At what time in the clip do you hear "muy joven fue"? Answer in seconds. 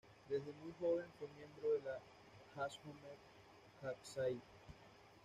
0.53-1.27